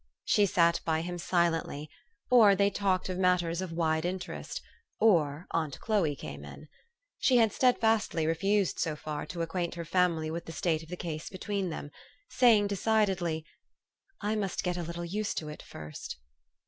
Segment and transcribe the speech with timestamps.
[0.23, 1.87] She sat by him silently,
[2.31, 4.59] or they talked of matters of wide interest,
[4.99, 6.67] or aunt Chloe came in.
[7.19, 10.97] She had steadfastly refused so far to acquaint her family with the state of the
[10.97, 11.91] case between them,
[12.29, 13.45] say ing decidedly,
[14.19, 16.17] "I must get a little used to it first."